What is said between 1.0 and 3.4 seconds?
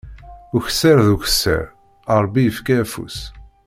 d akessar, Ṛebbi ifka afus.